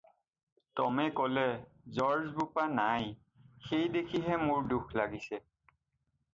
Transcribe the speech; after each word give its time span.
টমে 0.79 1.05
ক'লে- 1.19 1.59
"জৰ্জ 1.99 2.33
বোপা 2.39 2.65
নাই, 2.79 3.07
সেই 3.69 3.93
দেখিহে 3.99 4.43
মোৰ 4.49 4.69
দুখ 4.75 4.99
লাগিছে।" 5.03 5.45